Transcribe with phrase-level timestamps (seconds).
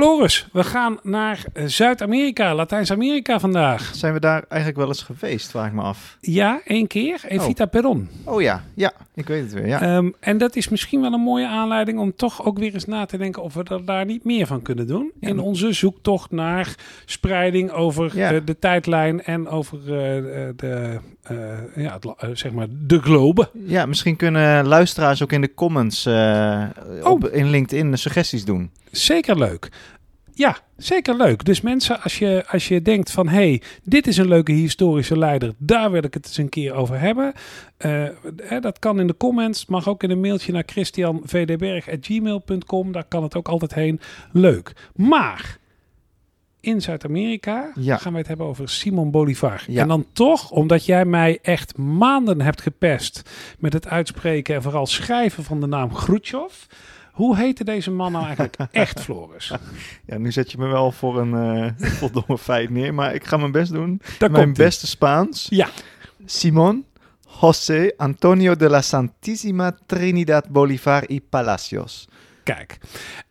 [0.00, 3.90] Floris, we gaan naar eh, Zuid-Amerika, Latijns-Amerika vandaag.
[3.94, 6.16] Zijn we daar eigenlijk wel eens geweest, vraag ik me af.
[6.20, 7.20] Ja, één keer.
[7.28, 8.08] Evita Perron.
[8.24, 9.66] Oh ja, ja, ik weet het weer.
[9.66, 9.80] Ja.
[9.80, 13.04] Ehm, en dat is misschien wel een mooie aanleiding om toch ook weer eens na
[13.06, 15.12] te denken of we er daar niet meer van kunnen doen.
[15.20, 15.28] Ja.
[15.28, 18.32] In onze zoektocht naar spreiding over Ja.
[18.32, 21.36] eh, de tijdlijn en over eh, de, eh,
[21.76, 23.48] ja, het zeg maar de globe.
[23.66, 26.64] ja, misschien kunnen luisteraars ook in de comments eh,
[27.02, 27.34] op, Oh.
[27.34, 28.70] in LinkedIn suggesties doen.
[28.98, 29.68] Zeker leuk.
[30.34, 31.44] Ja, zeker leuk.
[31.44, 33.28] Dus mensen, als je, als je denkt van...
[33.28, 35.52] hé, hey, dit is een leuke historische leider...
[35.58, 37.32] daar wil ik het eens een keer over hebben.
[37.76, 38.06] eh,
[38.60, 39.66] dat kan in de comments.
[39.66, 42.92] Mag ook in een mailtje naar christianvdberg.gmail.com.
[42.92, 44.00] Daar kan het ook altijd heen.
[44.32, 44.72] Leuk.
[44.94, 45.58] Maar...
[46.60, 47.96] In Zuid-Amerika Ja.
[47.96, 49.64] gaan we het hebben over Simon Bolivar.
[49.66, 49.82] Ja.
[49.82, 54.86] En dan toch, omdat jij mij echt maanden hebt gepest met het uitspreken en vooral
[54.86, 56.54] schrijven van de naam Khrushchev.
[57.16, 59.52] Hoe heette deze man nou eigenlijk echt, Floris?
[60.06, 63.52] Ja, nu zet je me wel voor een voldomme feit neer, maar ik ga mijn
[63.52, 64.00] best doen.
[64.18, 65.46] Daar mijn beste Spaans.
[65.50, 65.68] Ja.
[66.24, 66.84] Simón
[67.40, 72.08] José Antonio de la Santísima Trinidad Bolivar y Palacios.
[72.42, 72.78] Kijk.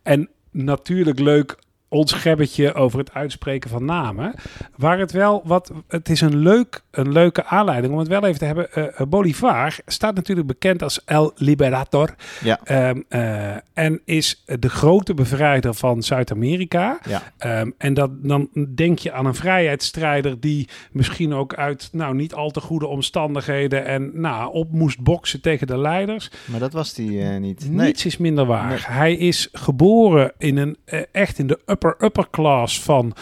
[0.03, 4.33] En natuurlijk leuk ons gebbetje over het uitspreken van namen.
[4.75, 5.71] Waar het wel wat.
[5.87, 8.73] Het is een, leuk, een leuke aanleiding om het wel even te hebben.
[8.73, 12.15] Eh, eh, Bolivar staat natuurlijk bekend als El Liberator.
[12.43, 12.59] Ja.
[12.63, 16.99] Ehm, eh, en is de grote bevrijder van Zuid-Amerika.
[17.07, 17.21] Ja.
[17.37, 22.33] Ehm, en dat, dan denk je aan een vrijheidsstrijder die misschien ook uit nou, niet
[22.33, 26.31] al te goede omstandigheden en nou, op moest boksen tegen de leiders.
[26.45, 27.69] Maar dat was die niet.
[27.69, 27.85] Nee.
[27.85, 28.69] Niets is minder waar.
[28.69, 28.79] Nee.
[28.81, 30.77] Hij is geboren in een,
[31.11, 33.13] echt in de upper upper class van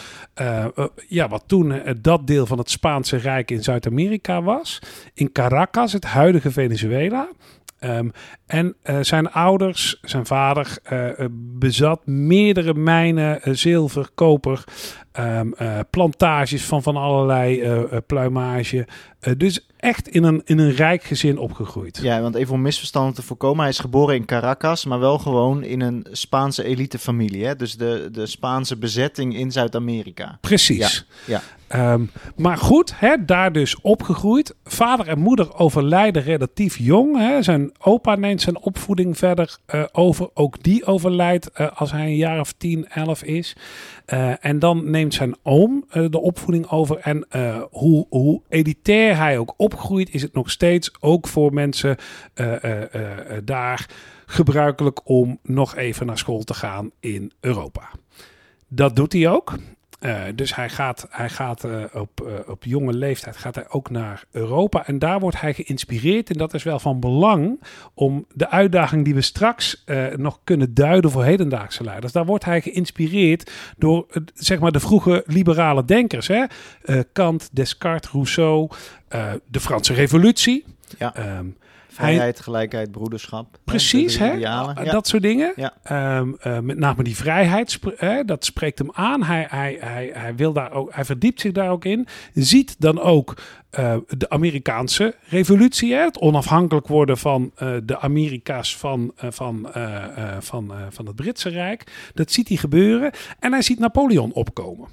[1.08, 4.80] ja, wat toen dat deel van het Spaanse Rijk in Zuid-Amerika was.
[5.14, 7.30] In Caracas, het huidige Venezuela.
[7.84, 8.10] Ehm,
[8.46, 14.64] en eh, zijn ouders, zijn vader, eh, eh, bezat meerdere mijnen, zilver, koper,
[15.12, 17.64] ehm, eh, plantages van van allerlei
[18.08, 18.88] pluimage.
[19.24, 22.00] Eh, dus echt in een, in een rijk gezin opgegroeid.
[22.02, 23.60] Ja, want even om misverstanden te voorkomen.
[23.60, 27.46] Hij is geboren in Caracas, maar wel gewoon in een Spaanse elitefamilie.
[27.46, 27.56] Hè?
[27.56, 30.38] Dus de, de Spaanse bezetting in Zuid-Amerika.
[30.42, 31.06] Precies.
[31.26, 31.42] Ja,
[31.74, 34.56] Ehm, maar goed, hè, daar dus opgegroeid.
[34.64, 37.18] Vader en moeder overlijden relatief jong.
[37.18, 37.42] Hè.
[37.42, 40.30] Zijn opa neemt zijn opvoeding verder eh, over.
[40.34, 43.56] Ook die overlijdt eh, als hij een jaar of 10, 11 is.
[44.40, 46.98] En dan neemt zijn oom de opvoeding over.
[46.98, 47.28] En
[47.72, 51.98] hoe, hoe elitair hij ook opgroeit, is het nog steeds ook voor mensen
[52.34, 53.90] eh, eh, eh, daar
[54.26, 57.90] gebruikelijk om nog even naar school te gaan in Europa.
[58.68, 59.54] Dat doet hij ook.
[60.04, 63.90] Eh, dus hij gaat, hij gaat eh, op, eh, op jonge leeftijd gaat hij ook
[63.90, 64.88] naar Europa.
[64.88, 66.30] En daar wordt hij geïnspireerd.
[66.30, 67.62] En dat is wel van belang
[67.94, 69.84] om de uitdaging die we straks
[70.16, 72.14] nog kunnen duiden voor hedendaagse leiders.
[72.14, 76.28] Daar wordt hij geïnspireerd door zeg maar de vroege liberale denkers.
[76.28, 76.46] Hè?
[77.12, 78.70] Kant, Descartes, Rousseau,
[79.48, 80.66] de Franse Revolutie.
[80.98, 81.16] Ja.
[81.16, 81.46] Ehm,
[81.94, 83.58] Vrijheid, gelijkheid, broederschap.
[83.64, 84.32] Precies, hè?
[84.32, 84.74] Ja.
[84.74, 85.54] dat soort dingen.
[85.56, 85.74] Ja.
[85.84, 89.24] Ehm, eh, met name die vrijheid, hè, dat spreekt hem aan.
[89.24, 92.08] Hij, hij, hij, hij, wil daar ook, hij verdiept zich daar ook in.
[92.34, 93.38] Ziet dan ook
[93.70, 99.70] eh, de Amerikaanse revolutie, hè, het onafhankelijk worden van eh, de Amerika's van, van,
[100.40, 102.12] van, van het Britse Rijk.
[102.14, 103.12] Dat ziet hij gebeuren.
[103.40, 104.88] En hij ziet Napoleon opkomen.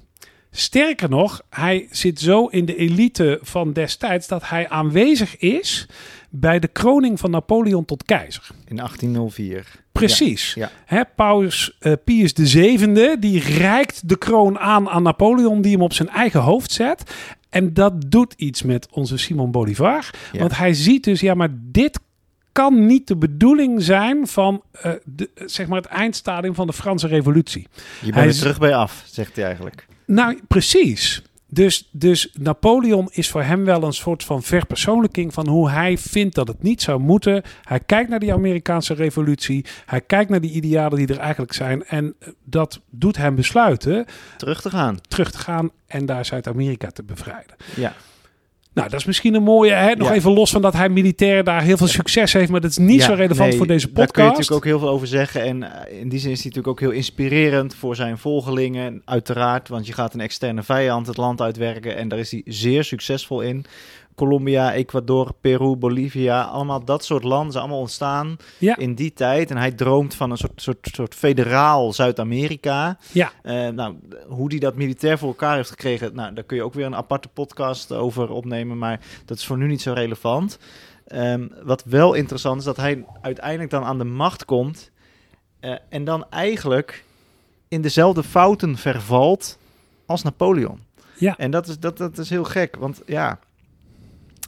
[0.51, 5.89] Sterker nog, hij zit zo in de elite van destijds dat hij aanwezig is
[6.31, 8.47] bij de kroning van Napoleon tot keizer.
[8.67, 9.67] In 1804.
[9.93, 10.55] Precies.
[10.55, 10.71] Ja.
[10.85, 15.93] Hè, Paus eh, Pius VII, die reikt de kroon aan aan Napoleon, die hem op
[15.93, 17.15] zijn eigen hoofd zet.
[17.49, 20.11] En dat doet iets met onze Simon Bolivar.
[20.33, 20.39] Ja.
[20.39, 22.01] Want hij ziet dus, ja, maar dit
[22.53, 27.07] kan niet de bedoeling zijn van eh, de, zeg maar het eindstadium van de Franse
[27.07, 27.67] revolutie.
[27.73, 29.87] Je Hij bent er is- terug bij af, zegt hij eigenlijk.
[30.07, 31.23] Nou, precies.
[31.51, 36.35] Dus, dus Napoleon is voor hem wel een soort van verpersoonlijking van hoe hij vindt
[36.35, 37.43] dat het niet zou moeten.
[37.63, 39.65] Hij kijkt naar die Amerikaanse revolutie.
[39.87, 41.85] Hij kijkt naar die idealen die er eigenlijk zijn.
[41.85, 44.99] En eh, dat doet hem besluiten Terug te gaan.
[45.09, 47.57] terug te gaan en daar Zuid-Amerika te bevrijden.
[47.77, 47.95] Ja.
[48.81, 49.95] Nou, dat is misschien een mooie, hè?
[49.95, 50.15] nog Ja.
[50.15, 53.01] even los van dat hij militair daar heel veel succes heeft, maar dat is niet
[53.01, 54.27] Ja, zo relevant nee, voor deze Daar kun je podcast.
[54.39, 55.43] natuurlijk ook heel veel over zeggen.
[55.43, 59.03] En eh, in die zin is hij natuurlijk ook heel inspirerend voor zijn volgelingen.
[59.05, 61.97] Uiteraard, want je gaat een externe vijand het land uitwerken.
[61.97, 63.65] En daar is hij zeer succesvol in.
[64.15, 66.43] Colombia, Ecuador, Peru, Bolivia.
[66.43, 68.77] Allemaal dat soort landen zijn allemaal ontstaan Ja.
[68.77, 69.51] in die tijd.
[69.51, 72.99] En hij droomt van een soort, soort, soort federaal Zuid-Amerika.
[73.13, 73.33] Ja.
[73.43, 73.95] Eh, nou,
[74.29, 76.97] hoe hij dat militair voor elkaar heeft gekregen, nou, daar kun je ook weer een
[76.97, 78.79] aparte podcast over opnemen.
[78.79, 80.59] Maar dat is voor nu niet zo relevant.
[81.07, 84.91] Ehm, wat wel interessant is dat hij uiteindelijk dan aan de macht komt.
[85.61, 87.05] eh, en dan eigenlijk
[87.69, 89.59] in dezelfde fouten vervalt
[90.07, 90.81] als Napoleon.
[91.19, 91.37] Ja.
[91.37, 93.39] En dat is, dat, dat is heel gek, want ja,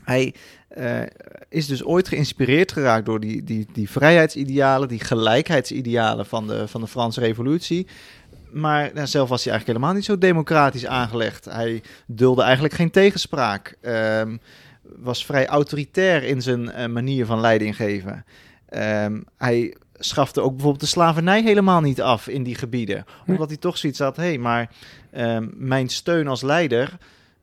[0.03, 0.35] hij
[0.79, 1.01] uh,
[1.49, 6.81] is dus ooit geïnspireerd geraakt door die, die, die vrijheidsidealen, die gelijkheidsidealen van de, van
[6.81, 7.87] de Franse Revolutie.
[8.51, 11.45] Maar nou, zelf was hij eigenlijk helemaal niet zo democratisch aangelegd.
[11.45, 13.77] Hij dulde eigenlijk geen tegenspraak.
[13.83, 14.41] Um,
[14.83, 18.25] was vrij autoritair in zijn uh, manier van leiding geven.
[18.71, 23.05] Um, hij schafte ook bijvoorbeeld de slavernij helemaal niet af in die gebieden.
[23.27, 24.71] Omdat hij toch zoiets had, hé, hey, maar
[25.17, 26.99] um, mijn steun als leider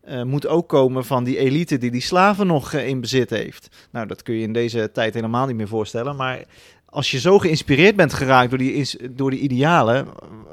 [0.07, 3.87] uh, moet ook komen van die elite die die slaven nog uh, in bezit heeft.
[3.91, 6.15] Nou, dat kun je in deze tijd helemaal niet meer voorstellen.
[6.15, 6.43] Maar
[6.85, 10.07] als je zo geïnspireerd bent geraakt door die, door die idealen,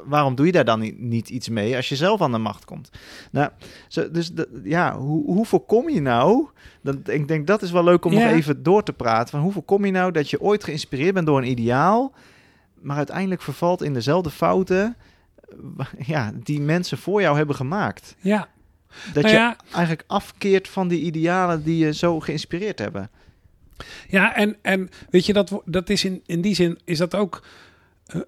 [0.04, 2.64] waarom doe je daar dan niet, niet iets mee als je zelf aan de macht
[2.64, 2.90] komt?
[3.31, 3.50] Nou,
[3.88, 4.32] zo, dus
[4.64, 6.48] ja, hoe, hoe voorkom je nou?
[6.82, 8.25] Dat, ik denk dat is wel leuk om ja.
[8.25, 9.28] nog even door te praten.
[9.28, 12.12] Van hoe voorkom je nou dat je ooit geïnspireerd bent door een ideaal,
[12.81, 14.96] maar uiteindelijk vervalt in dezelfde fouten
[15.98, 18.16] ja, die mensen voor jou hebben gemaakt?
[18.20, 18.48] Ja.
[19.12, 23.10] Dat nou je eigenlijk afkeert van die idealen die je zo geïnspireerd hebben.
[24.08, 27.46] Ja, en, en weet je, dat, dat is in, in die zin is dat ook.
[28.14, 28.22] Uh,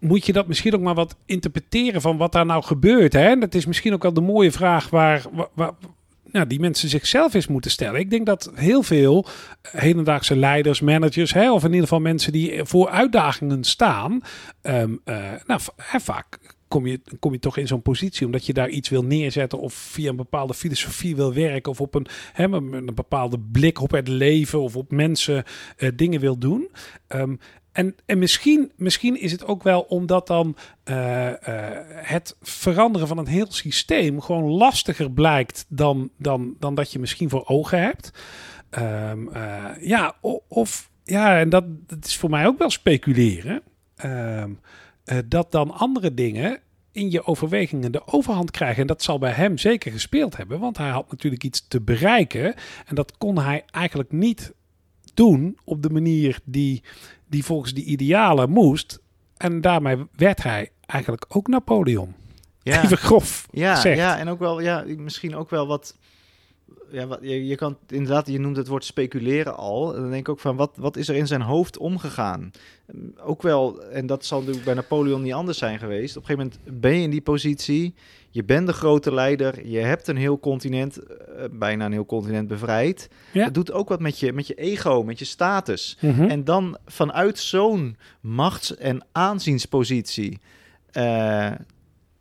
[0.00, 3.12] moet je dat misschien ook maar wat interpreteren van wat daar nou gebeurt.
[3.12, 3.38] Hè?
[3.38, 5.72] Dat is misschien ook wel de mooie vraag waar, waar, waar
[6.32, 8.00] nou, die mensen zichzelf eens moeten stellen.
[8.00, 9.26] Ik denk dat heel veel
[9.62, 14.20] hedendaagse leiders, managers, hè, of in ieder geval mensen die voor uitdagingen staan,
[14.62, 15.60] um, uh, nou,
[16.00, 16.38] vaak
[16.70, 19.74] kom je, kom je toch in zo'n positie omdat je daar iets wil neerzetten of
[19.74, 24.08] via een bepaalde filosofie wil werken of op een, hè, een bepaalde blik op het
[24.08, 25.44] leven of op mensen
[25.78, 26.68] uh, dingen wil doen.
[27.08, 27.38] Um,
[27.72, 31.34] en, en misschien, misschien is het ook wel omdat dan uh, uh,
[31.88, 37.30] het veranderen van een heel systeem gewoon lastiger blijkt dan, dan, dan dat je misschien
[37.30, 38.10] voor ogen hebt.
[38.78, 39.12] Uh,
[39.80, 40.14] ja,
[40.48, 43.62] of ja, en dat, dat is voor mij ook wel speculeren.
[44.04, 44.60] Um,
[45.26, 46.60] dat dan andere dingen
[46.92, 48.80] in je overwegingen de overhand krijgen.
[48.80, 52.54] En dat zal bij hem zeker gespeeld hebben, want hij had natuurlijk iets te bereiken.
[52.86, 54.52] En dat kon hij eigenlijk niet
[55.14, 56.82] doen op de manier die,
[57.26, 59.00] die volgens die idealen moest.
[59.36, 62.14] En daarmee werd hij eigenlijk ook Napoleon.
[62.62, 62.82] Ja.
[62.84, 63.98] Even grof ja, gezegd.
[63.98, 65.96] Ja, en ook wel, ja, misschien ook wel wat...
[66.90, 69.94] Ja, wat, je, je kan inderdaad, je noemt het woord speculeren al.
[69.94, 72.50] En dan denk ik ook van, wat, wat is er in zijn hoofd omgegaan?
[73.22, 76.16] Ook wel, en dat zal natuurlijk bij Napoleon niet anders zijn geweest.
[76.16, 77.94] Op een gegeven moment ben je in die positie.
[78.30, 79.66] Je bent de grote leider.
[79.66, 83.08] Je hebt een heel continent, uh, bijna een heel continent bevrijd.
[83.32, 83.44] Ja.
[83.44, 85.96] Dat doet ook wat met je, met je ego, met je status.
[86.00, 86.28] Mm -hmm.
[86.28, 90.38] En dan vanuit zo'n machts- en aanzienspositie...
[90.92, 91.50] Uh,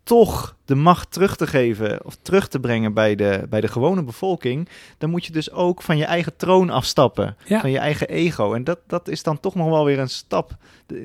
[0.09, 4.03] toch de macht terug te geven of terug te brengen bij de, bij de gewone
[4.03, 7.59] bevolking, dan moet je dus ook van je eigen troon afstappen, ja.
[7.59, 8.53] van je eigen ego.
[8.53, 10.57] En dat, dat is dan toch nog wel weer een stap,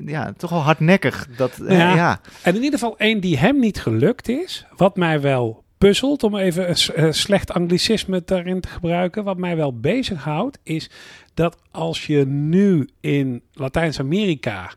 [0.05, 1.27] ja, toch wel hardnekkig.
[1.37, 1.89] Dat, ja.
[1.89, 2.19] Uh, ja.
[2.41, 6.35] En in ieder geval één die hem niet gelukt is, wat mij wel puzzelt, om
[6.35, 10.89] even een slecht anglicisme daarin te gebruiken, wat mij wel bezighoudt, is
[11.33, 14.71] dat als je nu in Latijns-Amerika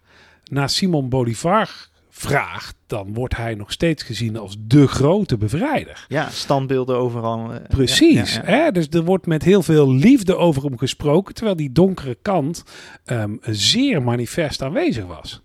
[0.45, 6.05] naar Simon Bolivar vraagt, dan wordt hij nog steeds gezien als de grote bevrijder.
[6.09, 7.55] Ja, standbeelden overal.
[7.55, 8.35] Uh, Precies.
[8.35, 8.65] Ja, ja, ja.
[8.65, 8.71] Hè?
[8.71, 12.65] Dus er wordt met heel veel liefde over hem gesproken, terwijl die donkere kant
[13.07, 15.43] um, zeer manifest aanwezig was.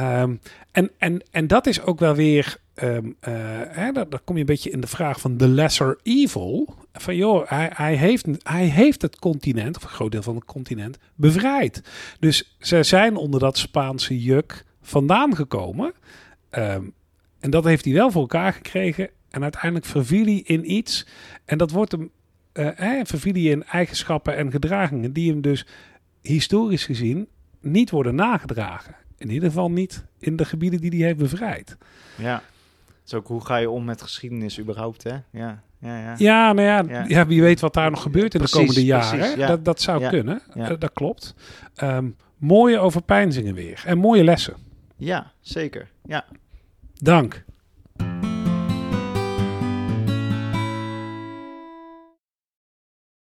[0.00, 0.40] Um,
[0.72, 3.34] en, en, en dat is ook wel weer, um, uh,
[3.68, 6.74] hè, daar, daar kom je een beetje in de vraag van the lesser evil.
[6.92, 10.44] Van joh, hij, hij, heeft, hij heeft het continent, of een groot deel van het
[10.44, 11.82] continent, bevrijd.
[12.20, 15.92] Dus ze zijn onder dat Spaanse juk vandaan gekomen.
[16.58, 16.92] Um,
[17.40, 19.08] en dat heeft hij wel voor elkaar gekregen.
[19.30, 21.06] En uiteindelijk verviel hij in iets.
[21.44, 22.10] En dat wordt hem.
[22.52, 25.66] Uh, eh, verviel hij in eigenschappen en gedragingen die hem dus
[26.20, 27.28] historisch gezien
[27.60, 28.94] niet worden nagedragen.
[29.18, 31.76] In ieder geval niet in de gebieden die hij heeft bevrijd.
[32.16, 32.42] Ja,
[33.06, 35.16] is ook hoe ga je om met geschiedenis überhaupt, hè?
[35.30, 35.62] Ja.
[35.78, 36.14] Ja, ja.
[36.18, 37.04] ja, nou ja, ja.
[37.08, 39.18] ja, wie weet wat daar nog gebeurt in precies, de komende jaren.
[39.18, 39.46] Precies, ja.
[39.46, 41.34] dat, dat zou kunnen, uh, dat klopt.
[41.82, 44.54] Um, mooie overpeinzingen weer en mooie lessen.
[45.00, 45.88] Ja, zeker.
[46.04, 46.24] Ja.
[47.02, 47.44] Dank.